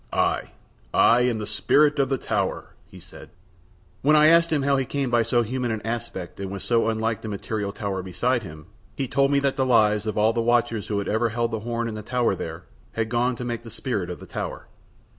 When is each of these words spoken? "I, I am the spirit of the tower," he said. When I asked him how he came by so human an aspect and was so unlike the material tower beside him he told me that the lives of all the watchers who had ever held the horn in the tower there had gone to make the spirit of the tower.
"I, 0.11 0.49
I 0.95 1.21
am 1.29 1.37
the 1.37 1.45
spirit 1.45 1.99
of 1.99 2.09
the 2.09 2.17
tower," 2.17 2.73
he 2.87 2.99
said. 2.99 3.29
When 4.01 4.15
I 4.15 4.29
asked 4.29 4.51
him 4.51 4.63
how 4.63 4.75
he 4.77 4.83
came 4.83 5.11
by 5.11 5.21
so 5.21 5.43
human 5.43 5.69
an 5.69 5.79
aspect 5.85 6.39
and 6.39 6.49
was 6.49 6.63
so 6.63 6.89
unlike 6.89 7.21
the 7.21 7.27
material 7.27 7.71
tower 7.71 8.01
beside 8.01 8.41
him 8.41 8.65
he 8.95 9.07
told 9.07 9.29
me 9.29 9.37
that 9.41 9.57
the 9.57 9.63
lives 9.67 10.07
of 10.07 10.17
all 10.17 10.33
the 10.33 10.41
watchers 10.41 10.87
who 10.87 10.97
had 10.97 11.07
ever 11.07 11.29
held 11.29 11.51
the 11.51 11.59
horn 11.59 11.87
in 11.87 11.93
the 11.93 12.01
tower 12.01 12.33
there 12.33 12.63
had 12.93 13.09
gone 13.09 13.35
to 13.35 13.45
make 13.45 13.61
the 13.61 13.69
spirit 13.69 14.09
of 14.09 14.19
the 14.19 14.25
tower. 14.25 14.65